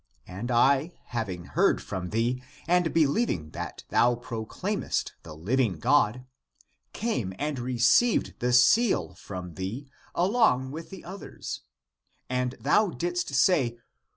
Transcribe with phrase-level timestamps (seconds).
[0.25, 6.25] And I having heard from thee, and believing that thou proclaimest the living God
[6.91, 11.61] came and received the seal from thee along with the others.
[12.31, 13.77] And thou didst say.